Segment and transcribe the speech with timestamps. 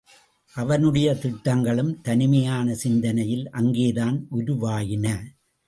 [0.55, 5.07] அவனுடைய திட்டங்களும் தனிமையான சிந்தனையில் அங்கேதான் உருவாயின.